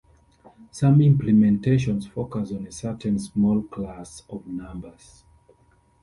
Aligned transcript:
Some 0.71 0.97
implementations 0.97 2.09
focus 2.09 2.51
on 2.51 2.65
a 2.65 2.71
certain 2.71 3.19
smaller 3.19 3.61
class 3.61 4.23
of 4.31 4.47
numbers. 4.47 5.23